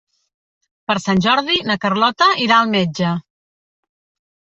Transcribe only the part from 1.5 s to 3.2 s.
na Carlota irà al metge.